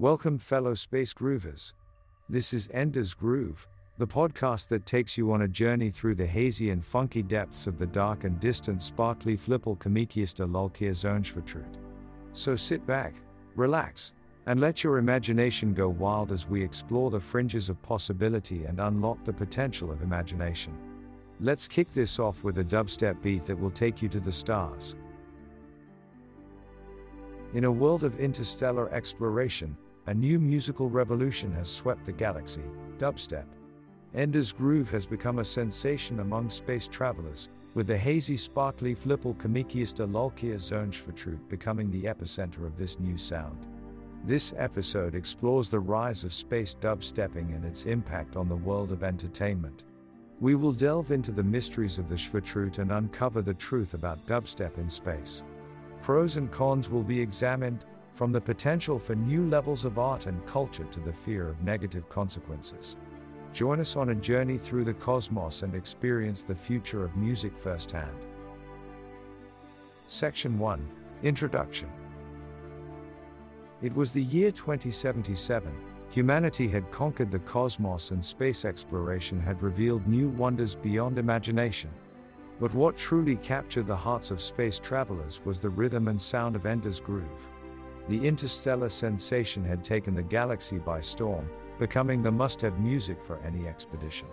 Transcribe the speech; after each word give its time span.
Welcome, 0.00 0.38
fellow 0.38 0.74
space 0.74 1.12
groovers. 1.12 1.72
This 2.28 2.54
is 2.54 2.70
Ender's 2.72 3.14
Groove, 3.14 3.66
the 3.98 4.06
podcast 4.06 4.68
that 4.68 4.86
takes 4.86 5.18
you 5.18 5.32
on 5.32 5.42
a 5.42 5.48
journey 5.48 5.90
through 5.90 6.14
the 6.14 6.24
hazy 6.24 6.70
and 6.70 6.84
funky 6.84 7.20
depths 7.20 7.66
of 7.66 7.78
the 7.78 7.86
dark 7.88 8.22
and 8.22 8.38
distant 8.38 8.80
sparkly 8.80 9.36
flippel 9.36 9.76
komikista 9.76 10.48
lulkia 10.48 10.92
zonschvertrut. 10.92 11.78
So 12.32 12.54
sit 12.54 12.86
back, 12.86 13.16
relax, 13.56 14.14
and 14.46 14.60
let 14.60 14.84
your 14.84 14.98
imagination 14.98 15.74
go 15.74 15.88
wild 15.88 16.30
as 16.30 16.48
we 16.48 16.62
explore 16.62 17.10
the 17.10 17.18
fringes 17.18 17.68
of 17.68 17.82
possibility 17.82 18.66
and 18.66 18.78
unlock 18.78 19.24
the 19.24 19.32
potential 19.32 19.90
of 19.90 20.02
imagination. 20.02 20.78
Let's 21.40 21.66
kick 21.66 21.92
this 21.92 22.20
off 22.20 22.44
with 22.44 22.58
a 22.58 22.64
dubstep 22.64 23.20
beat 23.20 23.46
that 23.46 23.58
will 23.58 23.72
take 23.72 24.00
you 24.00 24.08
to 24.10 24.20
the 24.20 24.30
stars. 24.30 24.94
In 27.52 27.64
a 27.64 27.72
world 27.72 28.04
of 28.04 28.20
interstellar 28.20 28.88
exploration, 28.94 29.76
a 30.08 30.14
new 30.14 30.38
musical 30.38 30.88
revolution 30.88 31.52
has 31.52 31.68
swept 31.68 32.06
the 32.06 32.12
galaxy 32.12 32.62
dubstep. 32.96 33.44
Ender's 34.14 34.52
Groove 34.52 34.90
has 34.90 35.06
become 35.06 35.38
a 35.38 35.44
sensation 35.44 36.20
among 36.20 36.48
space 36.48 36.88
travelers, 36.88 37.50
with 37.74 37.86
the 37.86 37.96
hazy, 37.98 38.38
sparkly 38.38 38.94
Flippel 38.94 39.36
Komikista 39.36 40.10
Lulkia 40.10 40.54
Zonschvertrut 40.54 41.46
becoming 41.50 41.90
the 41.90 42.04
epicenter 42.04 42.64
of 42.64 42.78
this 42.78 42.98
new 42.98 43.18
sound. 43.18 43.66
This 44.24 44.54
episode 44.56 45.14
explores 45.14 45.68
the 45.68 45.80
rise 45.80 46.24
of 46.24 46.32
space 46.32 46.74
dubstepping 46.74 47.54
and 47.54 47.66
its 47.66 47.84
impact 47.84 48.34
on 48.34 48.48
the 48.48 48.56
world 48.56 48.92
of 48.92 49.02
entertainment. 49.02 49.84
We 50.40 50.54
will 50.54 50.72
delve 50.72 51.12
into 51.12 51.32
the 51.32 51.44
mysteries 51.44 51.98
of 51.98 52.08
the 52.08 52.16
Shvatroot 52.16 52.78
and 52.78 52.92
uncover 52.92 53.42
the 53.42 53.52
truth 53.52 53.92
about 53.92 54.26
dubstep 54.26 54.78
in 54.78 54.88
space. 54.88 55.44
Pros 56.00 56.38
and 56.38 56.50
cons 56.50 56.88
will 56.88 57.02
be 57.02 57.20
examined, 57.20 57.84
from 58.18 58.32
the 58.32 58.40
potential 58.40 58.98
for 58.98 59.14
new 59.14 59.48
levels 59.48 59.84
of 59.84 59.96
art 59.96 60.26
and 60.26 60.44
culture 60.44 60.82
to 60.90 60.98
the 60.98 61.12
fear 61.12 61.46
of 61.46 61.62
negative 61.62 62.08
consequences. 62.08 62.96
Join 63.52 63.78
us 63.78 63.94
on 63.94 64.08
a 64.08 64.14
journey 64.16 64.58
through 64.58 64.82
the 64.82 64.94
cosmos 64.94 65.62
and 65.62 65.72
experience 65.72 66.42
the 66.42 66.52
future 66.52 67.04
of 67.04 67.16
music 67.16 67.56
firsthand. 67.56 68.26
Section 70.08 70.58
1 70.58 70.84
Introduction 71.22 71.88
It 73.82 73.94
was 73.94 74.10
the 74.10 74.24
year 74.24 74.50
2077. 74.50 75.72
Humanity 76.10 76.66
had 76.66 76.90
conquered 76.90 77.30
the 77.30 77.38
cosmos 77.38 78.10
and 78.10 78.24
space 78.24 78.64
exploration 78.64 79.38
had 79.38 79.62
revealed 79.62 80.04
new 80.08 80.28
wonders 80.30 80.74
beyond 80.74 81.18
imagination. 81.18 81.90
But 82.58 82.74
what 82.74 82.96
truly 82.96 83.36
captured 83.36 83.86
the 83.86 83.94
hearts 83.94 84.32
of 84.32 84.40
space 84.40 84.80
travelers 84.80 85.40
was 85.44 85.60
the 85.60 85.70
rhythm 85.70 86.08
and 86.08 86.20
sound 86.20 86.56
of 86.56 86.66
Ender's 86.66 86.98
Groove 86.98 87.48
the 88.08 88.26
interstellar 88.26 88.88
sensation 88.88 89.62
had 89.62 89.84
taken 89.84 90.14
the 90.14 90.22
galaxy 90.22 90.78
by 90.78 91.00
storm, 91.00 91.48
becoming 91.78 92.22
the 92.22 92.32
must 92.32 92.60
have 92.62 92.80
music 92.80 93.22
for 93.22 93.38
any 93.40 93.68
expedition. 93.68 94.26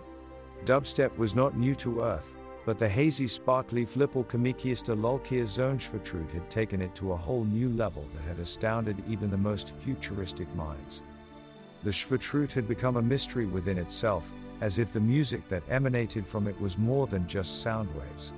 Dubstep 0.64 1.16
was 1.18 1.34
not 1.34 1.58
new 1.58 1.74
to 1.74 2.00
Earth, 2.00 2.32
but 2.64 2.78
the 2.78 2.88
hazy, 2.88 3.28
sparkly 3.28 3.84
Flippel 3.84 4.24
Komikista 4.24 5.00
Lulkia 5.00 5.44
Zonschvertrut 5.44 6.30
had 6.32 6.48
taken 6.48 6.80
it 6.80 6.94
to 6.94 7.12
a 7.12 7.16
whole 7.16 7.44
new 7.44 7.68
level 7.68 8.04
that 8.14 8.26
had 8.26 8.40
astounded 8.40 9.02
even 9.06 9.30
the 9.30 9.36
most 9.36 9.74
futuristic 9.76 10.52
minds. 10.54 11.02
The 11.84 11.90
Shvatroot 11.90 12.52
had 12.52 12.66
become 12.66 12.96
a 12.96 13.02
mystery 13.02 13.46
within 13.46 13.78
itself, 13.78 14.32
as 14.62 14.78
if 14.78 14.92
the 14.92 15.00
music 15.00 15.48
that 15.48 15.62
emanated 15.68 16.26
from 16.26 16.48
it 16.48 16.58
was 16.60 16.78
more 16.78 17.06
than 17.06 17.28
just 17.28 17.62
sound 17.62 17.94
waves. 17.94 18.32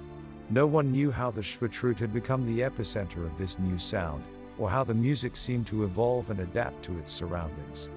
No 0.50 0.66
one 0.66 0.90
knew 0.90 1.10
how 1.10 1.30
the 1.30 1.42
Shvatroot 1.42 1.98
had 2.00 2.12
become 2.12 2.44
the 2.44 2.62
epicenter 2.62 3.24
of 3.24 3.38
this 3.38 3.58
new 3.58 3.78
sound, 3.78 4.24
or 4.58 4.68
how 4.68 4.84
the 4.84 4.94
music 4.94 5.36
seemed 5.36 5.66
to 5.66 5.84
evolve 5.84 6.30
and 6.30 6.40
adapt 6.40 6.82
to 6.84 6.98
its 6.98 7.12
surroundings. 7.12 7.90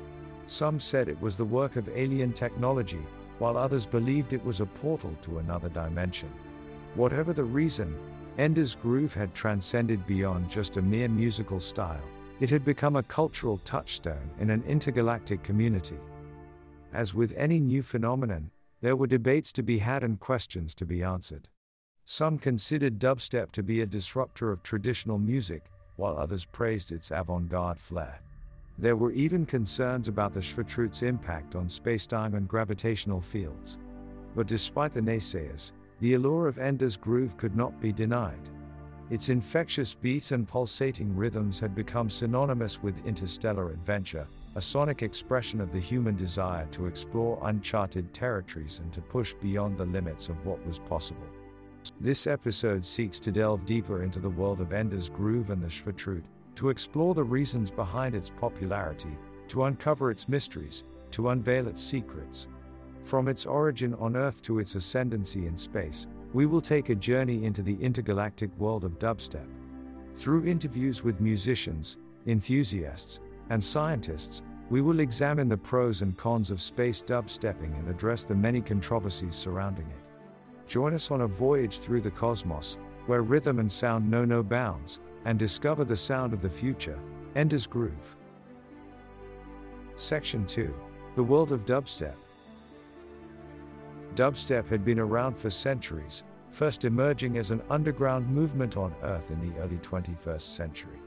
Some 0.45 0.79
said 0.79 1.07
it 1.07 1.19
was 1.21 1.37
the 1.37 1.45
work 1.45 1.75
of 1.75 1.89
alien 1.89 2.33
technology, 2.33 3.01
while 3.39 3.57
others 3.57 3.85
believed 3.85 4.33
it 4.33 4.45
was 4.45 4.61
a 4.61 4.65
portal 4.65 5.15
to 5.21 5.39
another 5.39 5.69
dimension. 5.69 6.29
Whatever 6.95 7.33
the 7.33 7.43
reason, 7.43 7.97
Ender's 8.37 8.75
Groove 8.75 9.13
had 9.13 9.33
transcended 9.33 10.05
beyond 10.05 10.49
just 10.49 10.77
a 10.77 10.81
mere 10.81 11.09
musical 11.09 11.59
style, 11.59 12.03
it 12.39 12.49
had 12.49 12.65
become 12.65 12.95
a 12.95 13.03
cultural 13.03 13.59
touchstone 13.59 14.29
in 14.39 14.49
an 14.49 14.63
intergalactic 14.63 15.43
community. 15.43 15.97
As 16.93 17.13
with 17.13 17.37
any 17.37 17.59
new 17.59 17.83
phenomenon, 17.83 18.51
there 18.81 18.95
were 18.95 19.07
debates 19.07 19.51
to 19.53 19.63
be 19.63 19.77
had 19.77 20.03
and 20.03 20.19
questions 20.19 20.73
to 20.75 20.85
be 20.85 21.03
answered. 21.03 21.47
Some 22.05 22.39
considered 22.39 22.99
dubstep 22.99 23.51
to 23.51 23.63
be 23.63 23.81
a 23.81 23.85
disruptor 23.85 24.51
of 24.51 24.63
traditional 24.63 25.19
music, 25.19 25.69
while 26.01 26.17
others 26.17 26.45
praised 26.45 26.91
its 26.91 27.11
avant 27.11 27.47
garde 27.47 27.79
flair. 27.79 28.19
There 28.79 28.95
were 28.95 29.11
even 29.11 29.45
concerns 29.45 30.07
about 30.07 30.33
the 30.33 30.39
Shvatroot's 30.39 31.03
impact 31.03 31.55
on 31.55 31.67
spacetime 31.67 32.33
and 32.33 32.47
gravitational 32.47 33.21
fields. 33.21 33.77
But 34.35 34.47
despite 34.47 34.95
the 34.95 35.01
naysayers, 35.01 35.73
the 35.99 36.15
allure 36.15 36.47
of 36.47 36.57
Ender's 36.57 36.97
Groove 36.97 37.37
could 37.37 37.55
not 37.55 37.79
be 37.79 37.91
denied. 37.91 38.49
Its 39.11 39.29
infectious 39.29 39.93
beats 39.93 40.31
and 40.31 40.47
pulsating 40.47 41.15
rhythms 41.15 41.59
had 41.59 41.75
become 41.75 42.09
synonymous 42.09 42.81
with 42.81 43.05
interstellar 43.05 43.69
adventure, 43.69 44.25
a 44.55 44.61
sonic 44.61 45.03
expression 45.03 45.61
of 45.61 45.71
the 45.71 45.79
human 45.79 46.15
desire 46.15 46.65
to 46.71 46.87
explore 46.87 47.37
uncharted 47.43 48.11
territories 48.11 48.79
and 48.79 48.91
to 48.91 49.01
push 49.01 49.35
beyond 49.35 49.77
the 49.77 49.85
limits 49.85 50.29
of 50.29 50.45
what 50.47 50.65
was 50.65 50.79
possible. 50.79 51.27
This 51.99 52.27
episode 52.27 52.85
seeks 52.85 53.19
to 53.19 53.31
delve 53.31 53.65
deeper 53.65 54.03
into 54.03 54.19
the 54.19 54.29
world 54.29 54.61
of 54.61 54.73
Ender's 54.73 55.09
Groove 55.09 55.49
and 55.49 55.61
the 55.61 55.67
Shvatroot, 55.67 56.23
to 56.55 56.69
explore 56.69 57.13
the 57.13 57.23
reasons 57.23 57.71
behind 57.71 58.15
its 58.15 58.29
popularity, 58.29 59.17
to 59.47 59.63
uncover 59.63 60.11
its 60.11 60.29
mysteries, 60.29 60.83
to 61.11 61.29
unveil 61.29 61.67
its 61.67 61.81
secrets. 61.81 62.47
From 63.03 63.27
its 63.27 63.45
origin 63.45 63.93
on 63.95 64.15
Earth 64.15 64.41
to 64.43 64.59
its 64.59 64.75
ascendancy 64.75 65.47
in 65.47 65.57
space, 65.57 66.07
we 66.33 66.45
will 66.45 66.61
take 66.61 66.89
a 66.89 66.95
journey 66.95 67.45
into 67.45 67.61
the 67.61 67.75
intergalactic 67.81 68.49
world 68.59 68.83
of 68.83 68.99
dubstep. 68.99 69.47
Through 70.15 70.45
interviews 70.45 71.03
with 71.03 71.19
musicians, 71.19 71.97
enthusiasts, 72.27 73.19
and 73.49 73.63
scientists, 73.63 74.43
we 74.69 74.81
will 74.81 74.99
examine 74.99 75.49
the 75.49 75.57
pros 75.57 76.01
and 76.01 76.15
cons 76.15 76.51
of 76.51 76.61
space 76.61 77.01
dubstepping 77.01 77.77
and 77.77 77.89
address 77.89 78.23
the 78.23 78.35
many 78.35 78.61
controversies 78.61 79.35
surrounding 79.35 79.87
it. 79.87 80.10
Join 80.71 80.93
us 80.93 81.11
on 81.11 81.19
a 81.19 81.27
voyage 81.27 81.79
through 81.79 81.99
the 81.99 82.11
cosmos, 82.11 82.77
where 83.05 83.23
rhythm 83.23 83.59
and 83.59 83.69
sound 83.69 84.09
know 84.09 84.23
no 84.23 84.41
bounds, 84.41 85.01
and 85.25 85.37
discover 85.37 85.83
the 85.83 85.97
sound 85.97 86.31
of 86.31 86.41
the 86.41 86.49
future, 86.49 86.97
Ender's 87.35 87.67
Groove. 87.67 88.15
Section 89.97 90.45
2 90.45 90.73
The 91.17 91.23
World 91.25 91.51
of 91.51 91.65
Dubstep. 91.65 92.15
Dubstep 94.15 94.65
had 94.69 94.85
been 94.85 94.97
around 94.97 95.35
for 95.35 95.49
centuries, 95.49 96.23
first 96.51 96.85
emerging 96.85 97.37
as 97.37 97.51
an 97.51 97.61
underground 97.69 98.29
movement 98.29 98.77
on 98.77 98.95
Earth 99.03 99.29
in 99.29 99.41
the 99.41 99.59
early 99.59 99.79
21st 99.79 100.55
century. 100.55 101.01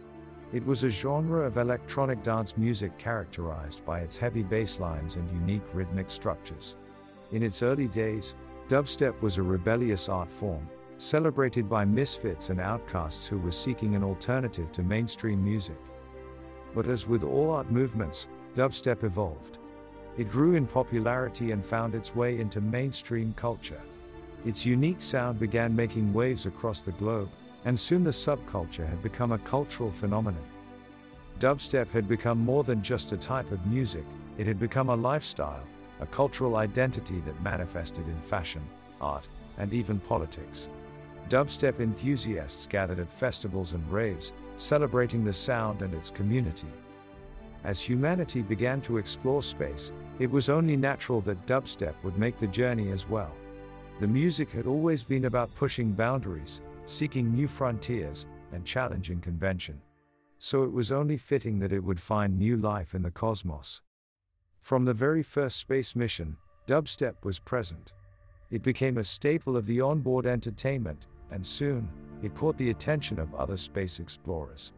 It 0.52 0.66
was 0.66 0.84
a 0.84 0.90
genre 0.90 1.40
of 1.40 1.56
electronic 1.56 2.22
dance 2.22 2.58
music 2.58 2.98
characterized 2.98 3.82
by 3.86 4.00
its 4.00 4.18
heavy 4.18 4.42
bass 4.42 4.78
lines 4.78 5.16
and 5.16 5.26
unique 5.30 5.64
rhythmic 5.72 6.10
structures. 6.10 6.76
In 7.32 7.42
its 7.42 7.62
early 7.62 7.88
days, 7.88 8.34
Dubstep 8.66 9.20
was 9.20 9.36
a 9.36 9.42
rebellious 9.42 10.08
art 10.08 10.30
form, 10.30 10.66
celebrated 10.96 11.68
by 11.68 11.84
misfits 11.84 12.48
and 12.48 12.58
outcasts 12.58 13.26
who 13.26 13.38
were 13.38 13.52
seeking 13.52 13.94
an 13.94 14.02
alternative 14.02 14.72
to 14.72 14.82
mainstream 14.82 15.44
music. 15.44 15.76
But 16.74 16.86
as 16.86 17.06
with 17.06 17.24
all 17.24 17.50
art 17.50 17.70
movements, 17.70 18.26
dubstep 18.54 19.04
evolved. 19.04 19.58
It 20.16 20.30
grew 20.30 20.54
in 20.54 20.66
popularity 20.66 21.50
and 21.50 21.62
found 21.62 21.94
its 21.94 22.16
way 22.16 22.40
into 22.40 22.62
mainstream 22.62 23.34
culture. 23.36 23.82
Its 24.46 24.64
unique 24.64 25.02
sound 25.02 25.38
began 25.38 25.76
making 25.76 26.14
waves 26.14 26.46
across 26.46 26.80
the 26.80 26.92
globe, 26.92 27.28
and 27.66 27.78
soon 27.78 28.02
the 28.02 28.10
subculture 28.10 28.88
had 28.88 29.02
become 29.02 29.32
a 29.32 29.38
cultural 29.38 29.90
phenomenon. 29.90 30.42
Dubstep 31.38 31.90
had 31.90 32.08
become 32.08 32.38
more 32.38 32.64
than 32.64 32.82
just 32.82 33.12
a 33.12 33.16
type 33.18 33.50
of 33.50 33.66
music, 33.66 34.04
it 34.38 34.46
had 34.46 34.58
become 34.58 34.88
a 34.88 34.96
lifestyle, 34.96 35.64
a 36.04 36.06
cultural 36.08 36.56
identity 36.56 37.18
that 37.20 37.42
manifested 37.42 38.06
in 38.06 38.20
fashion, 38.20 38.62
art, 39.00 39.26
and 39.56 39.72
even 39.72 39.98
politics. 39.98 40.68
Dubstep 41.30 41.80
enthusiasts 41.80 42.66
gathered 42.66 42.98
at 42.98 43.10
festivals 43.10 43.72
and 43.72 43.90
raves, 43.90 44.34
celebrating 44.58 45.24
the 45.24 45.32
sound 45.32 45.80
and 45.80 45.94
its 45.94 46.10
community. 46.10 46.68
As 47.64 47.80
humanity 47.80 48.42
began 48.42 48.82
to 48.82 48.98
explore 48.98 49.42
space, 49.42 49.92
it 50.18 50.30
was 50.30 50.50
only 50.50 50.76
natural 50.76 51.22
that 51.22 51.46
dubstep 51.46 51.94
would 52.02 52.18
make 52.18 52.38
the 52.38 52.48
journey 52.48 52.90
as 52.90 53.08
well. 53.08 53.32
The 53.98 54.06
music 54.06 54.50
had 54.50 54.66
always 54.66 55.02
been 55.02 55.24
about 55.24 55.54
pushing 55.54 55.92
boundaries, 55.92 56.60
seeking 56.84 57.32
new 57.32 57.48
frontiers, 57.48 58.26
and 58.52 58.66
challenging 58.66 59.22
convention. 59.22 59.80
So 60.36 60.64
it 60.64 60.72
was 60.72 60.92
only 60.92 61.16
fitting 61.16 61.58
that 61.60 61.72
it 61.72 61.82
would 61.82 61.98
find 61.98 62.38
new 62.38 62.58
life 62.58 62.94
in 62.94 63.00
the 63.00 63.10
cosmos. 63.10 63.80
From 64.64 64.86
the 64.86 64.94
very 64.94 65.22
first 65.22 65.58
space 65.58 65.94
mission, 65.94 66.38
dubstep 66.66 67.22
was 67.22 67.38
present. 67.38 67.92
It 68.50 68.62
became 68.62 68.96
a 68.96 69.04
staple 69.04 69.58
of 69.58 69.66
the 69.66 69.82
onboard 69.82 70.24
entertainment, 70.24 71.06
and 71.30 71.44
soon, 71.44 71.86
it 72.22 72.34
caught 72.34 72.56
the 72.56 72.70
attention 72.70 73.18
of 73.18 73.34
other 73.34 73.58
space 73.58 74.00
explorers. 74.00 74.72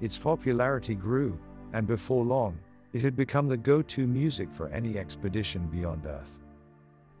Its 0.00 0.16
popularity 0.16 0.94
grew, 0.94 1.38
and 1.74 1.86
before 1.86 2.24
long, 2.24 2.58
It 2.94 3.02
had 3.02 3.14
become 3.14 3.46
the 3.46 3.58
go 3.58 3.82
to 3.82 4.06
music 4.06 4.50
for 4.50 4.68
any 4.68 4.96
expedition 4.96 5.66
beyond 5.66 6.06
Earth. 6.06 6.38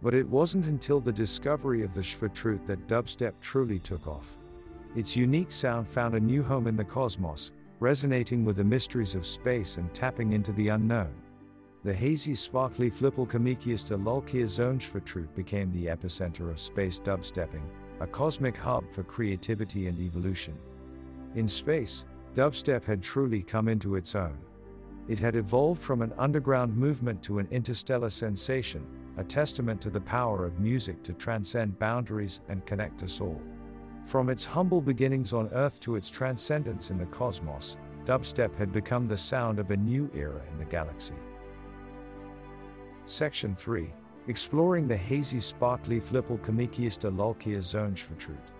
But 0.00 0.14
it 0.14 0.26
wasn't 0.26 0.68
until 0.68 1.00
the 1.00 1.12
discovery 1.12 1.82
of 1.82 1.92
the 1.92 2.00
Shvatroot 2.00 2.64
that 2.64 2.88
dubstep 2.88 3.34
truly 3.42 3.78
took 3.78 4.06
off. 4.06 4.38
Its 4.94 5.16
unique 5.16 5.52
sound 5.52 5.86
found 5.86 6.14
a 6.14 6.20
new 6.20 6.42
home 6.42 6.66
in 6.66 6.76
the 6.76 6.84
cosmos, 6.84 7.52
resonating 7.78 8.42
with 8.42 8.56
the 8.56 8.64
mysteries 8.64 9.14
of 9.14 9.26
space 9.26 9.76
and 9.76 9.92
tapping 9.92 10.32
into 10.32 10.52
the 10.52 10.68
unknown. 10.68 11.12
The 11.86 11.94
hazy, 11.94 12.34
sparkly 12.34 12.90
Flippelkamikista 12.90 13.96
Lulkia 13.96 14.48
Zone 14.48 14.80
Schwertrude 14.80 15.32
became 15.36 15.70
the 15.70 15.86
epicenter 15.86 16.50
of 16.50 16.58
space 16.58 16.98
dubstepping, 16.98 17.62
a 18.00 18.08
cosmic 18.08 18.56
hub 18.56 18.90
for 18.90 19.04
creativity 19.04 19.86
and 19.86 19.96
evolution. 20.00 20.58
In 21.36 21.46
space, 21.46 22.04
dubstep 22.34 22.82
had 22.82 23.04
truly 23.04 23.40
come 23.40 23.68
into 23.68 23.94
its 23.94 24.16
own. 24.16 24.36
It 25.06 25.20
had 25.20 25.36
evolved 25.36 25.80
from 25.80 26.02
an 26.02 26.12
underground 26.18 26.76
movement 26.76 27.22
to 27.22 27.38
an 27.38 27.46
interstellar 27.52 28.10
sensation, 28.10 28.84
a 29.16 29.22
testament 29.22 29.80
to 29.82 29.90
the 29.90 30.00
power 30.00 30.44
of 30.44 30.58
music 30.58 31.04
to 31.04 31.12
transcend 31.12 31.78
boundaries 31.78 32.40
and 32.48 32.66
connect 32.66 33.04
us 33.04 33.20
all. 33.20 33.40
From 34.04 34.28
its 34.28 34.44
humble 34.44 34.80
beginnings 34.80 35.32
on 35.32 35.50
Earth 35.52 35.78
to 35.82 35.94
its 35.94 36.10
transcendence 36.10 36.90
in 36.90 36.98
the 36.98 37.06
cosmos, 37.06 37.76
dubstep 38.04 38.56
had 38.56 38.72
become 38.72 39.06
the 39.06 39.16
sound 39.16 39.60
of 39.60 39.70
a 39.70 39.76
new 39.76 40.10
era 40.14 40.42
in 40.50 40.58
the 40.58 40.64
galaxy. 40.64 41.14
Section 43.08 43.54
3 43.54 43.94
Exploring 44.26 44.88
the 44.88 44.96
hazy 44.96 45.38
sparkly 45.38 46.00
Flippelkamikista 46.00 47.08
Lulkia 47.16 47.62
Zone 47.62 47.94
Schwertrude. 47.94 48.50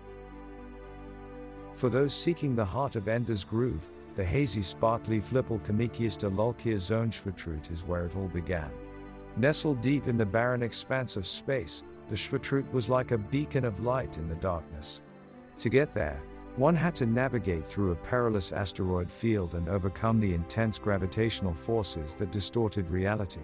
For 1.73 1.89
those 1.89 2.13
seeking 2.13 2.55
the 2.55 2.63
heart 2.63 2.95
of 2.95 3.09
Ender's 3.09 3.43
Groove, 3.43 3.89
the 4.15 4.23
hazy 4.23 4.63
sparkly 4.63 5.19
Flippelkamikista 5.19 6.33
Lulkia 6.33 6.79
Zone 6.79 7.11
Schwertrude 7.11 7.69
is 7.73 7.83
where 7.83 8.05
it 8.05 8.15
all 8.15 8.29
began. 8.29 8.71
Nestled 9.35 9.81
deep 9.81 10.07
in 10.07 10.17
the 10.17 10.25
barren 10.25 10.63
expanse 10.63 11.17
of 11.17 11.27
space, 11.27 11.83
the 12.09 12.15
Shvatroot 12.15 12.71
was 12.71 12.87
like 12.87 13.11
a 13.11 13.17
beacon 13.17 13.65
of 13.65 13.81
light 13.81 14.17
in 14.17 14.29
the 14.29 14.35
darkness. 14.35 15.01
To 15.57 15.67
get 15.67 15.93
there, 15.93 16.21
one 16.55 16.73
had 16.73 16.95
to 16.95 17.05
navigate 17.05 17.65
through 17.65 17.91
a 17.91 17.95
perilous 17.97 18.53
asteroid 18.53 19.11
field 19.11 19.55
and 19.55 19.67
overcome 19.67 20.21
the 20.21 20.33
intense 20.33 20.79
gravitational 20.79 21.53
forces 21.53 22.15
that 22.15 22.31
distorted 22.31 22.89
reality. 22.89 23.41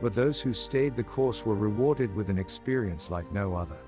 But 0.00 0.14
those 0.14 0.40
who 0.40 0.52
stayed 0.52 0.94
the 0.94 1.02
course 1.02 1.46
were 1.46 1.54
rewarded 1.54 2.14
with 2.14 2.28
an 2.28 2.38
experience 2.38 3.10
like 3.10 3.30
no 3.32 3.54
other. 3.54 3.78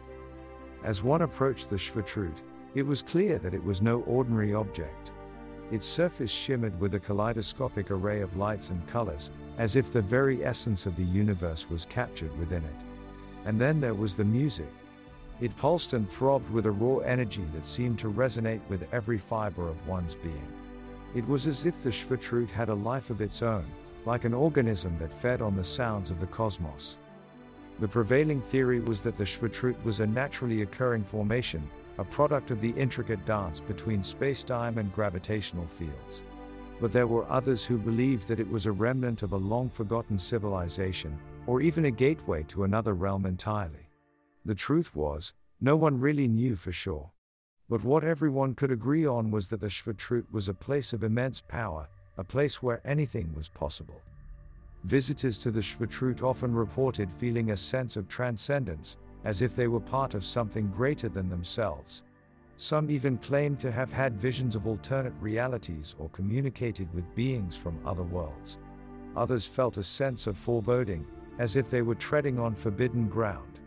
As 0.83 1.03
one 1.03 1.23
approached 1.23 1.69
the 1.69 1.77
Shvatroot, 1.77 2.43
it 2.75 2.87
was 2.87 3.03
clear 3.03 3.39
that 3.39 3.55
it 3.55 3.63
was 3.63 3.83
no 3.83 4.01
ordinary 4.03 4.55
object. 4.55 5.13
Its 5.71 5.85
surface 5.85 6.31
shimmered 6.31 6.81
with 6.81 6.95
a 6.95 7.01
kaleidoscopic 7.01 7.91
array 7.91 8.23
of 8.23 8.37
lights 8.37 8.71
and 8.71 8.87
colors, 8.87 9.31
as 9.59 9.77
if 9.77 9.93
the 9.93 10.01
very 10.01 10.43
essence 10.45 10.87
of 10.87 10.97
the 10.97 11.05
universe 11.05 11.69
was 11.69 11.85
captured 11.85 12.37
within 12.39 12.65
it. 12.65 12.85
And 13.45 13.61
then 13.61 13.81
there 13.81 13.95
was 13.95 14.17
the 14.17 14.25
music. 14.25 14.73
It 15.41 15.57
pulsed 15.57 15.93
and 15.93 16.09
throbbed 16.09 16.49
with 16.51 16.65
a 16.67 16.71
raw 16.71 16.99
energy 16.99 17.45
that 17.53 17.67
seemed 17.67 17.99
to 17.99 18.11
resonate 18.11 18.61
with 18.69 18.89
every 18.93 19.19
fiber 19.19 19.69
of 19.69 19.87
one's 19.87 20.15
being. 20.15 20.49
It 21.15 21.29
was 21.29 21.47
as 21.47 21.67
if 21.67 21.83
the 21.83 21.91
Shvatroot 21.91 22.51
had 22.51 22.71
a 22.71 22.75
life 22.75 23.11
of 23.11 23.21
its 23.21 23.43
own, 23.43 23.67
like 24.09 24.25
an 24.25 24.33
organism 24.33 24.97
that 24.99 25.13
fed 25.13 25.43
on 25.43 25.55
the 25.55 25.63
sounds 25.63 26.11
of 26.11 26.19
the 26.19 26.27
cosmos. 26.29 26.97
The 27.79 27.87
prevailing 27.87 28.41
theory 28.41 28.81
was 28.81 29.03
that 29.03 29.19
the 29.19 29.27
Shvatroot 29.27 29.77
was 29.85 30.01
a 30.01 30.07
naturally 30.07 30.63
occurring 30.63 31.05
formation, 31.05 31.69
a 31.99 32.05
product 32.05 32.51
of 32.51 32.63
the 32.63 32.71
intricate 32.71 33.27
dance 33.27 33.61
between 33.61 34.01
spacetime 34.01 34.79
and 34.79 34.95
gravitational 34.95 35.67
fields. 35.67 36.23
But 36.81 36.91
there 36.91 37.07
were 37.07 37.31
others 37.31 37.67
who 37.67 37.77
believed 37.77 38.29
that 38.29 38.41
it 38.41 38.51
was 38.51 38.65
a 38.65 38.73
remnant 38.73 39.23
of 39.23 39.33
a 39.33 39.37
long 39.37 39.69
forgotten 39.69 40.19
civilization, 40.19 41.19
or 41.47 41.61
even 41.61 41.85
a 41.85 41.91
gateway 41.91 42.45
to 42.45 42.65
another 42.65 42.95
realm 42.95 43.27
entirely. 43.27 43.91
The 44.47 44.55
truth 44.55 44.97
was, 44.97 45.35
no 45.61 45.77
one 45.77 46.01
really 46.01 46.29
knew 46.29 46.57
for 46.57 46.73
sure. 46.73 47.11
But 47.69 47.85
what 47.85 48.05
everyone 48.05 48.55
could 48.55 48.71
agree 48.71 49.05
on 49.05 49.31
was 49.31 49.49
that 49.49 49.61
the 49.61 49.69
Shvatroot 49.69 50.25
was 50.33 50.49
a 50.49 50.55
place 50.55 50.95
of 50.95 51.05
immense 51.05 51.43
power, 51.43 51.87
a 52.19 52.25
place 52.25 52.61
where 52.63 52.81
anything 52.85 53.33
was 53.35 53.49
possible. 53.49 54.03
Visitors 54.85 55.39
to 55.39 55.51
the 55.51 55.63
Shvatroot 55.63 56.23
often 56.23 56.53
reported 56.53 57.11
feeling 57.13 57.51
a 57.51 57.57
sense 57.57 57.97
of 57.97 58.09
transcendence, 58.09 58.97
as 59.25 59.41
if 59.41 59.55
they 59.55 59.69
were 59.69 59.81
part 59.81 60.15
of 60.15 60.25
something 60.25 60.69
greater 60.69 61.09
than 61.09 61.29
themselves. 61.29 62.03
Some 62.57 62.91
even 62.91 63.19
claimed 63.19 63.61
to 63.61 63.71
have 63.71 63.93
had 63.93 64.21
visions 64.21 64.57
of 64.57 64.67
alternate 64.67 65.15
realities 65.21 65.95
or 65.97 66.09
communicated 66.09 66.93
with 66.93 67.15
beings 67.15 67.57
from 67.57 67.79
other 67.87 68.03
worlds. 68.03 68.59
Others 69.15 69.47
felt 69.47 69.77
a 69.77 69.83
sense 69.85 70.27
of 70.27 70.37
foreboding, 70.37 71.07
as 71.39 71.55
if 71.55 71.71
they 71.71 71.83
were 71.83 71.95
treading 71.95 72.41
on 72.41 72.55
forbidden 72.55 73.09
ground. 73.09 73.61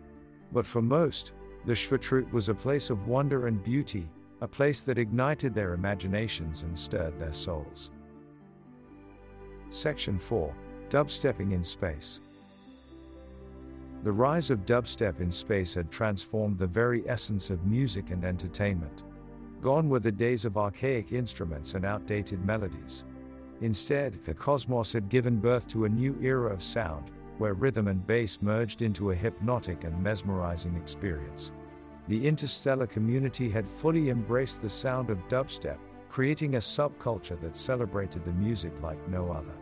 But 0.51 0.67
for 0.67 0.81
most, 0.81 1.31
the 1.65 1.73
Shvatroot 1.73 2.29
was 2.33 2.49
a 2.49 2.53
place 2.53 2.89
of 2.89 3.07
wonder 3.07 3.47
and 3.47 3.63
beauty, 3.63 4.09
a 4.41 4.47
place 4.47 4.83
that 4.83 4.97
ignited 4.97 5.53
their 5.53 5.73
imaginations 5.73 6.63
and 6.63 6.77
stirred 6.77 7.17
their 7.17 7.33
souls. 7.33 7.91
Section 9.73 10.19
4 10.19 10.53
Dubstepping 10.89 11.53
in 11.53 11.63
Space 11.63 12.21
the 14.03 14.11
rise 14.11 14.49
of 14.49 14.65
dubstep 14.65 15.19
in 15.19 15.29
space 15.29 15.75
had 15.75 15.91
transformed 15.91 16.57
the 16.57 16.65
very 16.65 17.07
essence 17.07 17.51
of 17.51 17.67
music 17.67 18.09
and 18.09 18.25
entertainment. 18.25 19.03
Gone 19.61 19.89
were 19.89 19.99
the 19.99 20.11
days 20.11 20.43
of 20.43 20.57
archaic 20.57 21.11
instruments 21.11 21.75
and 21.75 21.85
outdated 21.85 22.43
melodies. 22.43 23.05
Instead, 23.61 24.17
the 24.25 24.33
cosmos 24.33 24.91
had 24.91 25.07
given 25.07 25.37
birth 25.37 25.67
to 25.67 25.85
a 25.85 25.89
new 25.89 26.17
era 26.19 26.51
of 26.51 26.63
sound, 26.63 27.11
where 27.37 27.53
rhythm 27.53 27.87
and 27.87 28.05
bass 28.07 28.41
merged 28.41 28.81
into 28.81 29.11
a 29.11 29.15
hypnotic 29.15 29.83
and 29.83 30.01
mesmerizing 30.01 30.75
experience. 30.77 31.51
The 32.07 32.27
interstellar 32.27 32.87
community 32.87 33.51
had 33.51 33.67
fully 33.67 34.09
embraced 34.09 34.63
the 34.63 34.69
sound 34.69 35.11
of 35.11 35.27
dubstep, 35.29 35.77
creating 36.09 36.55
a 36.55 36.57
subculture 36.57 37.39
that 37.39 37.55
celebrated 37.55 38.25
the 38.25 38.33
music 38.33 38.73
like 38.81 39.07
no 39.07 39.31
other. 39.31 39.53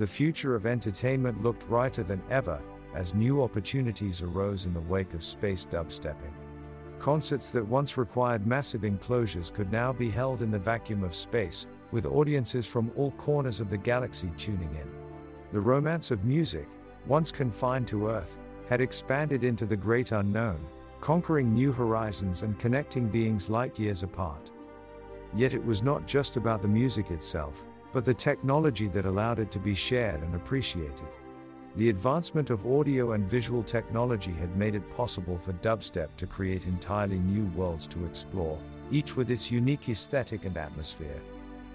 The 0.00 0.06
future 0.06 0.54
of 0.54 0.64
entertainment 0.64 1.42
looked 1.42 1.68
brighter 1.68 2.02
than 2.02 2.22
ever, 2.30 2.58
as 2.94 3.12
new 3.12 3.42
opportunities 3.42 4.22
arose 4.22 4.64
in 4.64 4.72
the 4.72 4.80
wake 4.80 5.12
of 5.12 5.22
space 5.22 5.66
dubstepping. 5.66 6.32
Concerts 6.98 7.50
that 7.50 7.68
once 7.68 7.98
required 7.98 8.46
massive 8.46 8.82
enclosures 8.82 9.50
could 9.50 9.70
now 9.70 9.92
be 9.92 10.08
held 10.08 10.40
in 10.40 10.50
the 10.50 10.58
vacuum 10.58 11.04
of 11.04 11.14
space, 11.14 11.66
with 11.92 12.06
audiences 12.06 12.66
from 12.66 12.90
all 12.96 13.10
corners 13.18 13.60
of 13.60 13.68
the 13.68 13.76
galaxy 13.76 14.32
tuning 14.38 14.74
in. 14.74 14.90
The 15.52 15.60
romance 15.60 16.10
of 16.10 16.24
music, 16.24 16.66
once 17.06 17.30
confined 17.30 17.86
to 17.88 18.08
Earth, 18.08 18.38
had 18.70 18.80
expanded 18.80 19.44
into 19.44 19.66
the 19.66 19.76
great 19.76 20.12
unknown, 20.12 20.60
conquering 21.02 21.52
new 21.52 21.72
horizons 21.72 22.42
and 22.42 22.58
connecting 22.58 23.06
beings 23.08 23.50
light 23.50 23.78
years 23.78 24.02
apart. 24.02 24.50
Yet 25.34 25.52
it 25.52 25.62
was 25.62 25.82
not 25.82 26.06
just 26.06 26.38
about 26.38 26.62
the 26.62 26.68
music 26.68 27.10
itself, 27.10 27.66
but 27.92 28.04
the 28.04 28.14
technology 28.14 28.88
that 28.88 29.06
allowed 29.06 29.38
it 29.38 29.50
to 29.50 29.58
be 29.58 29.74
shared 29.74 30.22
and 30.22 30.34
appreciated. 30.34 31.08
The 31.76 31.90
advancement 31.90 32.50
of 32.50 32.66
audio 32.66 33.12
and 33.12 33.30
visual 33.30 33.62
technology 33.62 34.32
had 34.32 34.56
made 34.56 34.74
it 34.74 34.96
possible 34.96 35.38
for 35.38 35.52
dubstep 35.54 36.08
to 36.16 36.26
create 36.26 36.66
entirely 36.66 37.18
new 37.18 37.46
worlds 37.56 37.86
to 37.88 38.04
explore, 38.04 38.58
each 38.90 39.16
with 39.16 39.30
its 39.30 39.50
unique 39.50 39.88
aesthetic 39.88 40.44
and 40.44 40.56
atmosphere. 40.56 41.20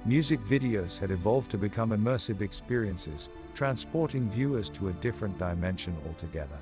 Music 0.05 0.39
videos 0.41 0.99
had 0.99 1.11
evolved 1.11 1.49
to 1.51 1.57
become 1.57 1.91
immersive 1.91 2.41
experiences, 2.41 3.29
transporting 3.53 4.29
viewers 4.29 4.69
to 4.69 4.89
a 4.89 4.93
different 4.93 5.37
dimension 5.39 5.95
altogether. 6.05 6.59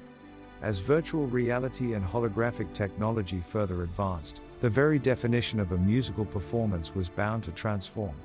As 0.62 0.80
virtual 0.80 1.28
reality 1.28 1.94
and 1.94 2.06
holographic 2.06 2.72
technology 2.72 3.42
further 3.42 3.84
advanced, 3.84 4.42
the 4.62 4.70
very 4.70 4.98
definition 4.98 5.60
of 5.60 5.74
a 5.74 5.78
musical 5.78 6.24
performance 6.24 6.96
was 6.96 7.10
bound 7.10 7.44
to 7.44 7.52
transform. 7.52 8.16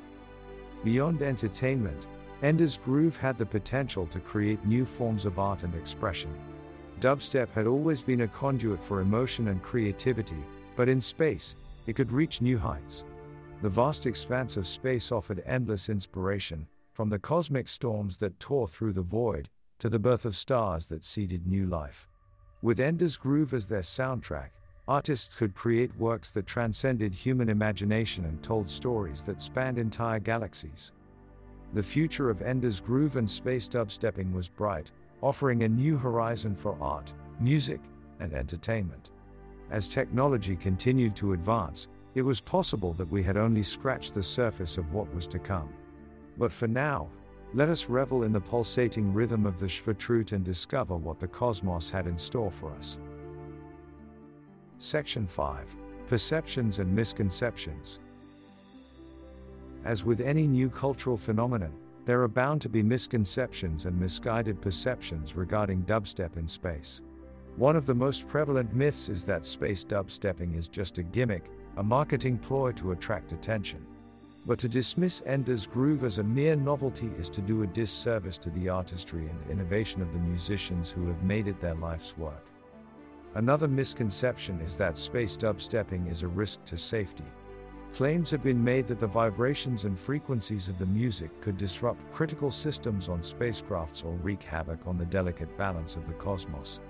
Beyond 0.85 1.23
entertainment, 1.23 2.06
Ender's 2.42 2.78
Groove 2.78 3.16
had 3.16 3.37
the 3.37 3.44
potential 3.44 4.06
to 4.06 4.20
create 4.20 4.64
new 4.64 4.85
forms 4.85 5.25
of 5.25 5.38
art 5.38 5.64
and 5.64 5.75
expression. 5.75 6.32
Dubstep 7.00 7.50
had 7.50 7.66
always 7.66 8.00
been 8.00 8.20
a 8.20 8.28
conduit 8.28 8.82
for 8.82 9.00
emotion 9.00 9.49
and 9.49 9.62
creativity, 9.62 10.42
but 10.76 10.88
in 10.88 11.00
space, 11.00 11.56
it 11.87 11.97
could 11.97 12.12
reach 12.12 12.40
new 12.40 12.58
heights. 12.58 13.04
The 13.61 13.68
vast 13.68 14.06
expanse 14.06 14.56
of 14.56 14.66
space 14.68 15.11
offered 15.11 15.42
endless 15.47 15.88
inspiration, 15.88 16.66
from 16.92 17.08
the 17.08 17.18
cosmic 17.18 17.66
storms 17.66 18.16
that 18.18 18.38
tore 18.38 18.68
through 18.68 18.92
the 18.92 19.02
void, 19.02 19.49
to 19.80 19.88
the 19.88 19.99
birth 19.99 20.25
of 20.25 20.37
stars 20.37 20.87
that 20.87 21.04
seeded 21.04 21.47
new 21.47 21.66
life. 21.66 22.08
With 22.62 22.78
Ender's 22.78 23.16
Groove 23.16 23.54
as 23.54 23.66
their 23.66 23.82
soundtrack, 23.82 24.50
artists 24.88 25.35
could 25.35 25.54
create 25.54 25.95
works 25.99 26.30
that 26.30 26.47
transcended 26.47 27.12
human 27.12 27.50
imagination 27.50 28.25
and 28.25 28.42
told 28.42 28.71
stories 28.71 29.23
that 29.23 29.42
spanned 29.42 29.76
entire 29.76 30.18
galaxies. 30.18 30.92
The 31.75 31.83
future 31.83 32.30
of 32.30 32.40
Ender's 32.40 32.80
Groove 32.80 33.16
and 33.16 33.28
space 33.28 33.68
dubstepping 33.68 34.33
was 34.33 34.49
bright, 34.49 34.90
offering 35.21 35.62
a 35.62 35.68
new 35.68 35.99
horizon 35.99 36.57
for 36.57 36.75
art, 36.80 37.12
music, 37.38 37.83
and 38.21 38.33
entertainment. 38.33 39.11
As 39.71 39.90
technology 39.90 40.57
continued 40.57 41.14
to 41.16 41.35
advance, 41.35 41.88
it 42.14 42.23
was 42.23 42.40
possible 42.40 42.95
that 42.95 43.11
we 43.11 43.23
had 43.23 43.37
only 43.37 43.62
scratched 43.62 44.14
the 44.14 44.23
surface 44.23 44.78
of 44.78 44.95
what 44.95 45.14
was 45.14 45.26
to 45.26 45.38
come. 45.38 45.68
But 46.38 46.50
for 46.50 46.66
now, 46.66 47.09
let 47.52 47.68
us 47.68 47.90
revel 47.90 48.23
in 48.23 48.33
the 48.33 48.40
pulsating 48.40 49.12
rhythm 49.12 49.45
of 49.45 49.61
the 49.61 49.66
Shvatroot 49.66 50.33
and 50.33 50.42
discover 50.42 50.97
what 50.97 51.21
the 51.21 51.28
cosmos 51.28 51.90
had 51.90 52.07
in 52.07 52.16
store 52.16 52.50
for 52.50 52.73
us. 52.73 52.99
Section 54.80 55.26
5 55.26 55.76
Perceptions 56.06 56.78
and 56.78 56.94
Misconceptions. 56.94 57.99
As 59.85 60.04
with 60.04 60.20
any 60.20 60.47
new 60.47 60.70
cultural 60.70 61.16
phenomenon, 61.16 61.73
there 62.04 62.23
are 62.23 62.28
bound 62.28 62.62
to 62.62 62.68
be 62.68 62.85
misconceptions 62.85 63.87
and 63.87 63.99
misguided 63.99 64.61
perceptions 64.61 65.35
regarding 65.35 65.82
dubstep 65.82 66.37
in 66.37 66.47
space. 66.47 67.02
One 67.56 67.75
of 67.75 67.87
the 67.87 67.94
most 67.97 68.28
prevalent 68.28 68.73
myths 68.73 69.08
is 69.08 69.25
that 69.25 69.44
space 69.44 69.85
dubstepping 69.85 70.56
is 70.56 70.68
just 70.68 70.99
a 70.99 71.02
gimmick, 71.02 71.50
a 71.76 71.82
marketing 71.82 72.38
ploy 72.38 72.70
to 72.75 72.92
attract 72.92 73.32
attention. 73.32 73.85
But 74.47 74.61
to 74.61 74.68
dismiss 74.68 75.25
Ender's 75.26 75.66
Groove 75.66 76.04
as 76.04 76.18
a 76.18 76.23
mere 76.23 76.54
novelty 76.54 77.11
is 77.18 77.28
to 77.30 77.42
do 77.42 77.64
a 77.64 77.66
disservice 77.66 78.38
to 78.38 78.50
the 78.50 78.68
artistry 78.68 79.28
and 79.28 79.50
innovation 79.50 80.02
of 80.02 80.12
the 80.12 80.20
musicians 80.20 80.88
who 80.88 81.08
have 81.08 81.25
made 81.25 81.49
it 81.49 81.61
their 81.61 81.75
life's 81.75 82.16
work. 82.16 82.48
Another 83.38 83.68
misconception 83.68 84.61
is 84.62 84.75
that 84.78 84.99
space 84.99 85.37
dubstepping 85.37 86.11
is 86.11 86.25
a 86.25 86.26
risk 86.26 86.64
to 86.64 86.76
safety. 86.76 87.23
Claims 87.92 88.33
have 88.33 88.42
been 88.42 88.64
made 88.64 88.88
that 88.88 88.99
the 88.99 89.07
vibrations 89.07 89.85
and 89.85 89.97
frequencies 89.97 90.66
of 90.66 90.76
the 90.76 90.87
music 90.87 91.30
could 91.40 91.57
disrupt 91.57 92.11
critical 92.11 92.50
systems 92.50 93.09
on 93.09 93.21
spacecrafts 93.21 94.04
or 94.04 94.16
wreak 94.16 94.42
havoc 94.42 94.85
on 94.88 94.99
the 94.99 95.07
delicate 95.07 95.57
balance 95.57 95.95
of 95.95 96.04
the 96.09 96.14
cosmos. 96.14 96.80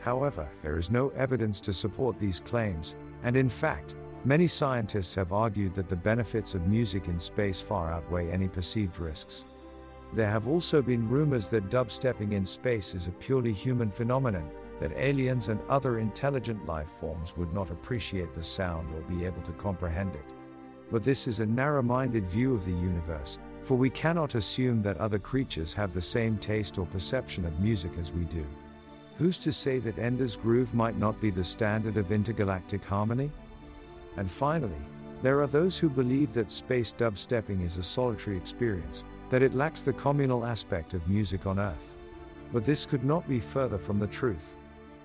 However, 0.00 0.48
there 0.60 0.76
is 0.76 0.90
no 0.90 1.10
evidence 1.10 1.60
to 1.60 1.72
support 1.72 2.18
these 2.18 2.40
claims, 2.40 2.96
and 3.22 3.36
in 3.36 3.48
fact, 3.48 3.94
many 4.24 4.48
scientists 4.48 5.14
have 5.14 5.32
argued 5.32 5.72
that 5.76 5.88
the 5.88 5.94
benefits 5.94 6.56
of 6.56 6.66
music 6.66 7.06
in 7.06 7.20
space 7.20 7.60
far 7.60 7.92
outweigh 7.92 8.28
any 8.28 8.48
perceived 8.48 8.98
risks. 8.98 9.44
There 10.14 10.28
have 10.28 10.48
also 10.48 10.82
been 10.82 11.08
rumors 11.08 11.46
that 11.50 11.70
dubstepping 11.70 12.32
in 12.32 12.44
space 12.44 12.92
is 12.92 13.06
a 13.06 13.12
purely 13.12 13.52
human 13.52 13.92
phenomenon, 13.92 14.50
that 14.80 14.96
aliens 14.96 15.48
and 15.48 15.60
other 15.68 15.98
intelligent 15.98 16.66
life 16.66 16.88
forms 16.98 17.36
would 17.36 17.52
not 17.52 17.70
appreciate 17.70 18.34
the 18.34 18.42
sound 18.42 18.88
or 18.94 19.00
be 19.02 19.24
able 19.24 19.42
to 19.42 19.52
comprehend 19.52 20.14
it. 20.14 20.24
But 20.90 21.04
this 21.04 21.26
is 21.26 21.40
a 21.40 21.46
narrow 21.46 21.82
minded 21.82 22.26
view 22.26 22.54
of 22.54 22.64
the 22.64 22.72
universe, 22.72 23.38
for 23.62 23.76
we 23.76 23.90
cannot 23.90 24.34
assume 24.34 24.82
that 24.82 24.98
other 24.98 25.18
creatures 25.18 25.72
have 25.74 25.94
the 25.94 26.00
same 26.00 26.36
taste 26.38 26.78
or 26.78 26.86
perception 26.86 27.44
of 27.44 27.60
music 27.60 27.92
as 27.98 28.12
we 28.12 28.24
do. 28.24 28.44
Who's 29.16 29.38
to 29.38 29.52
say 29.52 29.78
that 29.78 29.98
Ender's 29.98 30.36
Groove 30.36 30.74
might 30.74 30.98
not 30.98 31.20
be 31.20 31.30
the 31.30 31.44
standard 31.44 31.96
of 31.96 32.12
intergalactic 32.12 32.84
harmony? 32.84 33.30
And 34.16 34.30
finally, 34.30 34.82
there 35.22 35.40
are 35.40 35.46
those 35.46 35.78
who 35.78 35.88
believe 35.88 36.34
that 36.34 36.50
space 36.50 36.92
dubstepping 36.92 37.64
is 37.64 37.78
a 37.78 37.82
solitary 37.82 38.36
experience, 38.36 39.04
that 39.30 39.42
it 39.42 39.54
lacks 39.54 39.82
the 39.82 39.92
communal 39.92 40.44
aspect 40.44 40.92
of 40.92 41.08
music 41.08 41.46
on 41.46 41.60
Earth. 41.60 41.94
But 42.52 42.64
this 42.64 42.84
could 42.84 43.04
not 43.04 43.28
be 43.28 43.38
further 43.38 43.78
from 43.78 43.98
the 43.98 44.08
truth. 44.08 44.56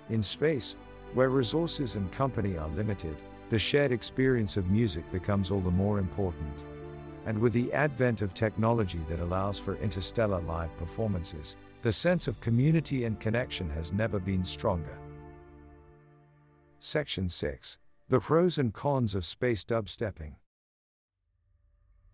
In 0.10 0.24
space, 0.24 0.76
where 1.14 1.30
resources 1.30 1.96
and 1.96 2.12
company 2.12 2.58
are 2.58 2.70
limited, 2.70 3.18
the 3.50 3.60
shared 3.60 3.92
experience 3.92 4.56
of 4.56 4.70
music 4.70 5.10
becomes 5.12 5.52
all 5.52 5.62
the 5.62 5.72
more 5.72 6.00
important. 6.00 6.64
And 7.26 7.40
with 7.40 7.54
the 7.54 7.74
advent 7.74 8.22
of 8.22 8.34
technology 8.34 9.00
that 9.10 9.20
allows 9.20 9.60
for 9.60 9.76
interstellar 9.76 10.42
live 10.42 10.76
performances, 10.78 11.58
the 11.82 11.92
sense 11.92 12.28
of 12.28 12.40
community 12.40 13.04
and 13.04 13.20
connection 13.20 13.70
has 13.72 13.92
never 13.92 14.20
been 14.20 14.46
stronger. 14.46 14.98
Section 16.80 17.28
6 17.28 17.78
The 18.08 18.20
Pros 18.20 18.58
and 18.58 18.74
Cons 18.74 19.14
of 19.14 19.26
Space 19.26 19.66
Dubstepping. 19.66 20.36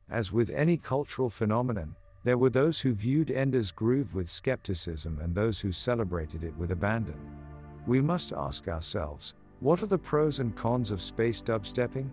As 0.10 0.32
with 0.32 0.50
any 0.50 0.78
cultural 0.78 1.30
phenomenon, 1.30 1.96
there 2.24 2.38
were 2.38 2.50
those 2.50 2.80
who 2.80 2.94
viewed 2.94 3.30
Ender's 3.30 3.72
Groove 3.72 4.16
with 4.16 4.30
skepticism 4.30 5.20
and 5.20 5.36
those 5.36 5.60
who 5.60 5.72
celebrated 5.72 6.44
it 6.44 6.56
with 6.58 6.72
abandon. 6.72 7.20
We 7.86 8.00
must 8.00 8.32
ask 8.32 8.70
ourselves 8.70 9.34
what 9.60 9.84
are 9.84 9.88
the 9.88 9.98
pros 9.98 10.40
and 10.40 10.56
cons 10.56 10.90
of 10.90 11.02
space 11.02 11.42
dubstepping? 11.42 12.10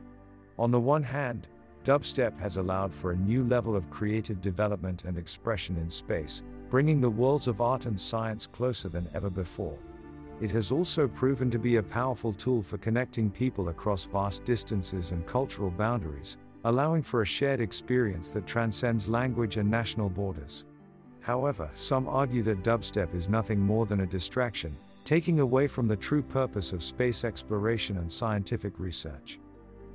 On 0.58 0.72
the 0.72 0.80
one 0.80 1.04
hand, 1.04 1.46
dubstep 1.84 2.38
has 2.40 2.56
allowed 2.56 2.92
for 2.92 3.12
a 3.12 3.16
new 3.16 3.44
level 3.44 3.76
of 3.76 3.88
creative 3.88 4.40
development 4.40 5.04
and 5.04 5.16
expression 5.16 5.76
in 5.76 5.88
space, 5.88 6.42
bringing 6.70 7.00
the 7.00 7.08
worlds 7.08 7.46
of 7.46 7.60
art 7.60 7.86
and 7.86 8.00
science 8.00 8.48
closer 8.48 8.88
than 8.88 9.08
ever 9.14 9.30
before. 9.30 9.78
It 10.40 10.50
has 10.50 10.72
also 10.72 11.06
proven 11.06 11.50
to 11.50 11.58
be 11.58 11.76
a 11.76 11.82
powerful 11.82 12.32
tool 12.32 12.62
for 12.62 12.78
connecting 12.78 13.30
people 13.30 13.68
across 13.68 14.06
vast 14.06 14.44
distances 14.44 15.12
and 15.12 15.24
cultural 15.24 15.70
boundaries, 15.70 16.36
allowing 16.64 17.02
for 17.02 17.22
a 17.22 17.26
shared 17.26 17.60
experience 17.60 18.30
that 18.30 18.46
transcends 18.46 19.08
language 19.08 19.56
and 19.56 19.70
national 19.70 20.08
borders. 20.08 20.66
However, 21.20 21.70
some 21.74 22.08
argue 22.08 22.42
that 22.42 22.64
dubstep 22.64 23.14
is 23.14 23.28
nothing 23.28 23.60
more 23.60 23.86
than 23.86 24.00
a 24.00 24.06
distraction, 24.06 24.74
taking 25.04 25.40
away 25.40 25.66
from 25.66 25.88
the 25.88 25.96
true 25.96 26.22
purpose 26.22 26.72
of 26.72 26.82
space 26.82 27.24
exploration 27.24 27.98
and 27.98 28.10
scientific 28.10 28.78
research. 28.78 29.40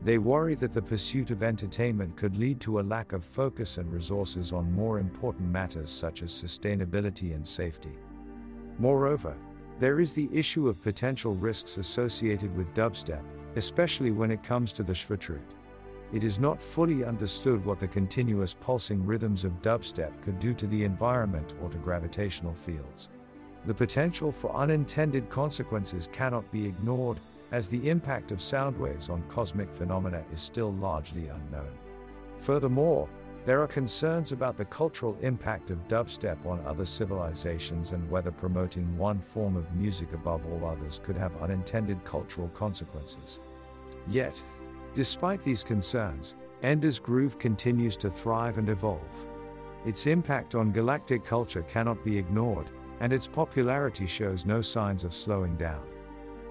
They 0.04 0.18
worry 0.18 0.56
that 0.56 0.74
the 0.74 0.82
pursuit 0.82 1.32
of 1.32 1.42
entertainment 1.42 2.16
could 2.18 2.38
lead 2.38 2.60
to 2.62 2.80
a 2.80 2.82
lack 2.82 3.14
of 3.14 3.24
focus 3.24 3.78
and 3.78 3.92
resources 3.92 4.52
on 4.52 4.72
more 4.72 5.00
important 5.00 5.50
matters 5.50 5.90
such 5.90 6.22
as 6.22 6.32
sustainability 6.32 7.34
and 7.34 7.48
safety. 7.48 7.98
Moreover, 8.78 9.36
there 9.80 10.00
is 10.00 10.14
the 10.14 10.30
issue 10.32 10.68
of 10.68 10.82
potential 10.82 11.36
risks 11.36 11.78
associated 11.78 12.56
with 12.56 12.74
dubstep, 12.74 13.24
especially 13.56 14.12
when 14.12 14.32
it 14.32 14.44
comes 14.44 14.74
to 14.74 14.84
the 14.84 14.94
Shvatroot. 14.94 15.56
It 16.14 16.24
is 16.24 16.40
not 16.40 16.62
fully 16.62 17.04
understood 17.04 17.66
what 17.66 17.80
the 17.80 17.88
continuous 17.88 18.54
pulsing 18.54 19.06
rhythms 19.06 19.44
of 19.44 19.62
dubstep 19.62 20.22
could 20.22 20.40
do 20.40 20.54
to 20.54 20.68
the 20.68 20.84
environment 20.84 21.56
or 21.62 21.70
to 21.70 21.78
gravitational 21.78 22.54
fields. 22.54 23.10
The 23.66 23.74
potential 23.74 24.32
for 24.32 24.56
unintended 24.56 25.28
consequences 25.30 26.08
cannot 26.12 26.50
be 26.52 26.68
ignored, 26.68 27.20
as 27.52 27.68
the 27.68 27.90
impact 27.90 28.32
of 28.32 28.40
sound 28.40 28.78
waves 28.78 29.10
on 29.10 29.24
cosmic 29.28 29.72
phenomena 29.72 30.24
is 30.32 30.40
still 30.40 30.74
largely 30.74 31.30
unknown. 31.30 31.72
Furthermore, 32.38 33.10
there 33.44 33.62
are 33.62 33.68
concerns 33.68 34.32
about 34.32 34.56
the 34.58 34.66
cultural 34.66 35.18
impact 35.22 35.72
of 35.72 35.88
dubstep 35.88 36.46
on 36.46 36.64
other 36.66 36.86
civilizations 36.86 37.92
and 37.92 38.08
whether 38.10 38.32
promoting 38.32 38.98
one 39.00 39.20
form 39.20 39.56
of 39.56 39.74
music 39.74 40.14
above 40.14 40.46
all 40.46 40.70
others 40.70 41.02
could 41.04 41.18
have 41.18 41.42
unintended 41.42 42.04
cultural 42.06 42.50
consequences. 42.50 43.40
Yet, 44.08 44.44
despite 44.94 45.44
these 45.44 45.64
concerns, 45.64 46.36
Ender's 46.62 47.00
Groove 47.00 47.40
continues 47.40 47.98
to 47.98 48.12
thrive 48.12 48.60
and 48.60 48.70
evolve. 48.70 49.28
Its 49.86 50.06
impact 50.06 50.54
on 50.54 50.72
galactic 50.72 51.26
culture 51.26 51.64
cannot 51.64 52.04
be 52.04 52.18
ignored, 52.18 52.68
and 53.00 53.12
its 53.12 53.28
popularity 53.28 54.08
shows 54.08 54.46
no 54.46 54.62
signs 54.62 55.04
of 55.04 55.14
slowing 55.14 55.56
down. 55.58 55.84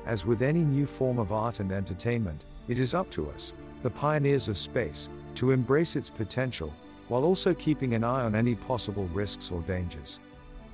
As 0.06 0.26
with 0.26 0.42
any 0.42 0.64
new 0.64 0.86
form 0.86 1.18
of 1.18 1.32
art 1.32 1.60
and 1.60 1.72
entertainment, 1.72 2.44
it 2.68 2.78
is 2.78 2.94
up 2.94 3.10
to 3.10 3.30
us, 3.30 3.54
the 3.82 3.90
pioneers 3.90 4.48
of 4.48 4.58
space, 4.58 5.08
to 5.34 5.50
embrace 5.50 5.96
its 5.96 6.10
potential, 6.10 6.72
while 7.08 7.24
also 7.24 7.54
keeping 7.54 7.94
an 7.94 8.04
eye 8.04 8.22
on 8.22 8.34
any 8.34 8.54
possible 8.54 9.06
risks 9.14 9.50
or 9.50 9.60
dangers. 9.62 10.20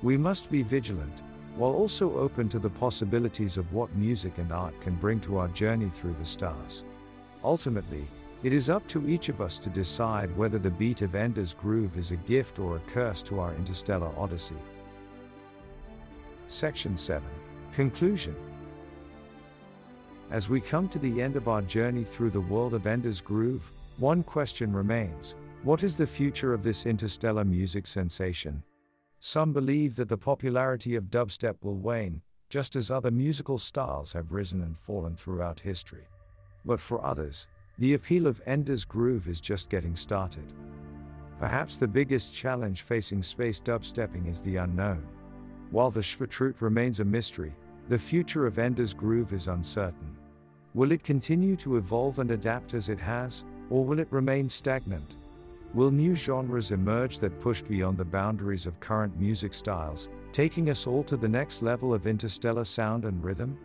We 0.01 0.17
must 0.17 0.49
be 0.49 0.63
vigilant, 0.63 1.21
while 1.55 1.71
also 1.71 2.17
open 2.17 2.49
to 2.49 2.59
the 2.59 2.69
possibilities 2.69 3.57
of 3.57 3.73
what 3.73 3.93
music 3.95 4.37
and 4.37 4.51
art 4.51 4.79
can 4.81 4.95
bring 4.95 5.19
to 5.21 5.37
our 5.37 5.49
journey 5.49 5.89
through 5.89 6.15
the 6.17 6.25
stars. 6.25 6.85
Ultimately, 7.43 8.07
it 8.43 8.53
is 8.53 8.69
up 8.69 8.87
to 8.87 9.07
each 9.07 9.29
of 9.29 9.41
us 9.41 9.59
to 9.59 9.69
decide 9.69 10.35
whether 10.35 10.57
the 10.57 10.71
beat 10.71 11.01
of 11.01 11.13
Ender's 11.13 11.53
Groove 11.53 11.97
is 11.97 12.11
a 12.11 12.15
gift 12.15 12.57
or 12.57 12.77
a 12.77 12.79
curse 12.81 13.21
to 13.23 13.39
our 13.39 13.53
interstellar 13.55 14.11
odyssey. 14.17 14.55
Section 16.51 16.97
7 16.97 17.25
Conclusion 17.71 18.35
As 20.29 20.49
we 20.49 20.59
come 20.59 20.89
to 20.89 20.99
the 20.99 21.21
end 21.21 21.37
of 21.37 21.47
our 21.47 21.61
journey 21.61 22.03
through 22.03 22.31
the 22.31 22.41
world 22.41 22.73
of 22.73 22.85
Ender's 22.85 23.21
Groove, 23.21 23.71
one 23.97 24.21
question 24.21 24.73
remains 24.73 25.35
What 25.63 25.81
is 25.81 25.95
the 25.95 26.05
future 26.05 26.53
of 26.53 26.61
this 26.61 26.85
interstellar 26.85 27.45
music 27.45 27.87
sensation? 27.87 28.61
Some 29.21 29.53
believe 29.53 29.95
that 29.95 30.09
the 30.09 30.17
popularity 30.17 30.95
of 30.95 31.09
dubstep 31.09 31.55
will 31.63 31.77
wane, 31.77 32.21
just 32.49 32.75
as 32.75 32.91
other 32.91 33.11
musical 33.11 33.57
styles 33.57 34.11
have 34.11 34.33
risen 34.33 34.61
and 34.61 34.77
fallen 34.77 35.15
throughout 35.15 35.61
history. 35.61 36.05
But 36.65 36.81
for 36.81 37.01
others, 37.01 37.47
the 37.77 37.93
appeal 37.93 38.27
of 38.27 38.41
Ender's 38.45 38.83
Groove 38.83 39.29
is 39.29 39.39
just 39.39 39.69
getting 39.69 39.95
started. 39.95 40.51
Perhaps 41.39 41.77
the 41.77 41.87
biggest 41.87 42.35
challenge 42.35 42.81
facing 42.81 43.23
space 43.23 43.61
dubstepping 43.61 44.27
is 44.27 44.41
the 44.41 44.57
unknown. 44.57 45.07
While 45.71 45.89
the 45.89 46.01
Shvatroot 46.01 46.59
remains 46.59 46.99
a 46.99 47.05
mystery, 47.05 47.55
the 47.87 47.97
future 47.97 48.45
of 48.45 48.59
Ender's 48.59 48.93
Groove 48.93 49.31
is 49.31 49.47
uncertain. 49.47 50.17
Will 50.73 50.91
it 50.91 51.01
continue 51.01 51.55
to 51.55 51.77
evolve 51.77 52.19
and 52.19 52.31
adapt 52.31 52.73
as 52.73 52.89
it 52.89 52.99
has, 52.99 53.45
or 53.69 53.85
will 53.85 53.99
it 53.99 54.11
remain 54.11 54.49
stagnant? 54.49 55.17
Will 55.73 55.89
new 55.89 56.13
genres 56.13 56.71
emerge 56.71 57.19
that 57.19 57.39
push 57.39 57.61
beyond 57.61 57.97
the 57.97 58.03
boundaries 58.03 58.65
of 58.67 58.81
current 58.81 59.17
music 59.17 59.53
styles, 59.53 60.09
taking 60.33 60.69
us 60.69 60.87
all 60.87 61.03
to 61.05 61.15
the 61.15 61.29
next 61.29 61.61
level 61.61 61.93
of 61.93 62.05
interstellar 62.05 62.65
sound 62.65 63.05
and 63.05 63.23
rhythm? 63.23 63.57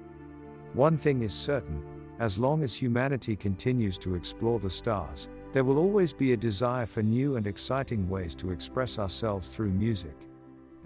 One 0.75 0.99
thing 0.99 1.23
is 1.25 1.35
certain 1.35 1.83
as 2.21 2.39
long 2.39 2.63
as 2.63 2.75
humanity 2.75 3.35
continues 3.35 3.99
to 3.99 4.15
explore 4.15 4.61
the 4.61 4.71
stars, 4.71 5.29
There 5.53 5.65
will 5.65 5.79
always 5.79 6.13
be 6.13 6.35
a 6.35 6.37
desire 6.37 6.85
for 6.85 7.03
new 7.03 7.37
and 7.37 7.47
exciting 7.47 8.09
ways 8.09 8.35
to 8.37 8.51
express 8.51 8.99
ourselves 8.99 9.49
through 9.49 9.71
music. 9.71 10.15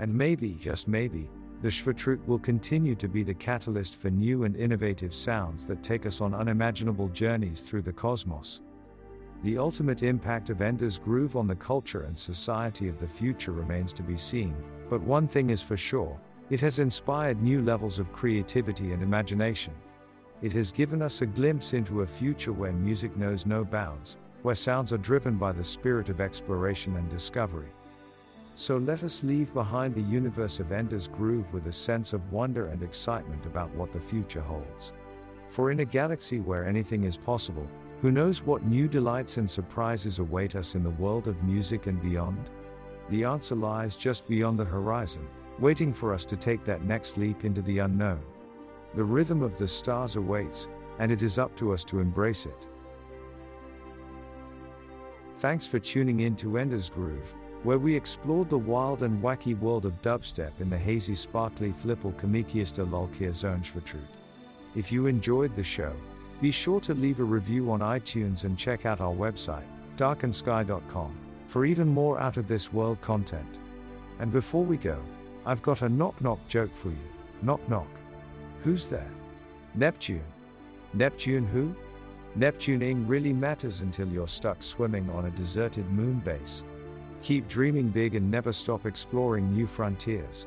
And 0.01 0.15
maybe, 0.15 0.55
just 0.55 0.89
maybe, 0.89 1.29
the 1.61 1.69
Shvatroot 1.69 2.27
will 2.27 2.39
continue 2.39 2.95
to 2.95 3.07
be 3.07 3.23
the 3.23 3.35
catalyst 3.35 3.97
for 3.97 4.09
new 4.09 4.45
and 4.45 4.57
innovative 4.57 5.13
sounds 5.13 5.67
that 5.67 5.83
take 5.83 6.07
us 6.07 6.23
on 6.23 6.33
unimaginable 6.33 7.09
journeys 7.09 7.61
through 7.61 7.83
the 7.83 7.93
cosmos. 7.93 8.63
The 9.43 9.59
ultimate 9.59 10.03
impact 10.03 10.49
of 10.49 10.63
Ender's 10.63 10.99
Groove 10.99 11.37
on 11.37 11.47
the 11.47 11.55
culture 11.55 12.05
and 12.05 12.19
society 12.19 12.89
of 12.89 12.99
the 12.99 13.07
future 13.07 13.53
remains 13.53 13.93
to 13.93 14.03
be 14.03 14.17
seen, 14.17 14.55
but 14.89 15.03
one 15.03 15.29
thing 15.29 15.51
is 15.51 15.61
for 15.61 15.77
sure 15.77 16.19
it 16.49 16.61
has 16.61 16.79
inspired 16.79 17.43
new 17.43 17.61
levels 17.61 17.99
of 17.99 18.11
creativity 18.11 18.93
and 18.93 19.03
imagination. 19.03 19.75
It 20.41 20.55
has 20.55 20.73
given 20.73 21.03
us 21.03 21.21
a 21.21 21.27
glimpse 21.27 21.75
into 21.75 22.01
a 22.01 22.07
future 22.07 22.55
where 22.55 22.73
music 22.73 23.19
knows 23.19 23.45
no 23.45 23.67
bounds, 23.67 24.17
where 24.41 24.55
sounds 24.55 24.95
are 24.95 25.05
driven 25.11 25.37
by 25.37 25.53
the 25.53 25.63
spirit 25.63 26.09
of 26.09 26.23
exploration 26.23 26.97
and 26.97 27.11
discovery. 27.11 27.69
So 28.61 28.77
let 28.77 29.03
us 29.05 29.25
leave 29.25 29.55
behind 29.55 29.95
the 29.95 30.03
universe 30.03 30.61
of 30.61 30.71
Ender's 30.71 31.09
Groove 31.09 31.51
with 31.55 31.67
a 31.67 31.73
sense 31.73 32.13
of 32.13 32.31
wonder 32.31 32.67
and 32.67 32.83
excitement 32.83 33.47
about 33.47 33.75
what 33.75 33.91
the 33.91 33.99
future 33.99 34.43
holds. 34.43 34.93
For 35.49 35.71
in 35.71 35.81
a 35.81 35.85
galaxy 35.87 36.41
where 36.41 36.67
anything 36.67 37.05
is 37.05 37.17
possible, 37.17 37.67
who 38.03 38.13
knows 38.13 38.43
what 38.43 38.67
new 38.67 38.87
delights 38.87 39.39
and 39.39 39.49
surprises 39.49 40.19
await 40.19 40.57
us 40.57 40.75
in 40.75 40.83
the 40.83 40.91
world 40.91 41.27
of 41.27 41.43
music 41.43 41.87
and 41.87 42.03
beyond? 42.03 42.51
The 43.09 43.25
answer 43.25 43.55
lies 43.55 43.97
just 43.97 44.29
beyond 44.29 44.59
the 44.59 44.67
horizon, 44.67 45.27
waiting 45.59 45.95
for 45.95 46.13
us 46.13 46.27
to 46.27 46.37
take 46.37 46.63
that 46.67 46.85
next 46.85 47.17
leap 47.17 47.47
into 47.47 47.63
the 47.63 47.79
unknown. 47.79 48.21
The 48.95 49.05
rhythm 49.05 49.41
of 49.41 49.57
the 49.57 49.69
stars 49.69 50.17
awaits, 50.17 50.69
and 50.99 51.11
it 51.11 51.23
is 51.23 51.39
up 51.39 51.57
to 51.57 51.73
us 51.73 51.83
to 51.85 52.01
embrace 52.01 52.45
it. 52.45 52.69
Thanks 55.39 55.67
for 55.67 55.79
tuning 55.79 56.21
in 56.21 56.37
to 56.37 56.59
Ender's 56.59 56.91
Groove, 56.91 57.35
where 57.63 57.79
we 57.79 57.95
explored 57.95 58.49
the 58.49 58.57
wild 58.57 59.03
and 59.03 59.23
wacky 59.23 59.59
world 59.59 59.85
of 59.85 60.01
dubstep 60.01 60.53
in 60.61 60.71
the 60.71 60.79
hazy, 60.79 61.15
sparkly 61.15 61.73
Flippel 61.73 62.13
Kamikiasta 62.15 62.89
Lulkia 62.89 63.35
Zone 63.35 63.63
If 64.75 64.91
you 64.91 65.07
enjoyed 65.07 65.55
the 65.55 65.63
show, 65.63 65.93
be 66.41 66.51
sure 66.51 66.81
to 66.81 66.95
leave 66.95 67.21
a 67.21 67.25
review 67.25 67.71
on 67.71 67.81
iTunes 67.81 68.45
and 68.45 68.57
check 68.57 68.87
out 68.87 69.03
our 69.03 69.13
website, 69.13 69.67
darkensky.com, 69.99 71.15
for 71.49 71.67
even 71.67 71.87
more 71.89 72.19
out 72.19 72.39
of 72.39 72.49
this 72.49 72.73
world 72.73 72.99
content. 73.03 73.59
And 74.21 74.33
before 74.33 74.65
we 74.65 74.79
go, 74.79 74.99
I've 75.45 75.63
got 75.63 75.83
a 75.83 75.89
knock 75.89 76.19
knock 76.23 76.39
joke 76.49 76.75
for 76.75 76.89
you. 76.89 77.09
Knock 77.43 77.67
knock. 77.69 77.89
Who's 78.61 78.87
there? 78.87 79.11
Neptune. 79.75 80.25
Neptune 80.95 81.47
who? 81.47 81.75
Neptuning 82.39 83.07
really 83.07 83.33
matters 83.35 83.81
until 83.83 84.09
you're 84.09 84.29
stuck 84.29 84.63
swimming 84.63 85.11
on 85.11 85.27
a 85.27 85.31
deserted 85.31 85.91
moon 85.91 86.21
base. 86.21 86.65
Keep 87.23 87.49
dreaming 87.49 87.89
big 87.89 88.15
and 88.15 88.31
never 88.31 88.53
stop 88.53 88.87
exploring 88.87 89.53
new 89.53 89.67
frontiers. 89.67 90.47